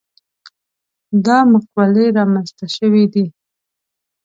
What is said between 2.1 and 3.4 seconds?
رامنځته شوي دي.